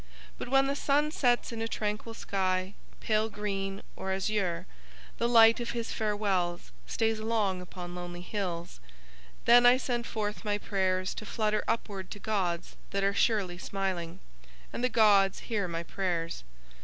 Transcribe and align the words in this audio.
But 0.39 0.49
when 0.49 0.65
the 0.65 0.75
sun 0.75 1.11
sets 1.11 1.51
in 1.51 1.61
a 1.61 1.67
tranquil 1.67 2.15
sky, 2.15 2.73
pale 3.01 3.29
green 3.29 3.83
or 3.95 4.11
azure, 4.11 4.65
and 4.65 5.19
the 5.19 5.29
light 5.29 5.59
of 5.59 5.73
his 5.77 5.93
farewells 5.93 6.71
stays 6.87 7.19
long 7.19 7.61
upon 7.61 7.93
lonely 7.93 8.21
hills, 8.21 8.79
then 9.45 9.63
I 9.67 9.77
send 9.77 10.07
forth 10.07 10.43
my 10.43 10.57
prayers 10.57 11.13
to 11.13 11.23
flutter 11.27 11.63
upward 11.67 12.09
to 12.09 12.19
gods 12.19 12.77
that 12.89 13.03
are 13.03 13.13
surely 13.13 13.59
smiling, 13.59 14.19
and 14.73 14.83
the 14.83 14.89
gods 14.89 15.37
hear 15.51 15.67
my 15.67 15.83
prayers. 15.83 16.43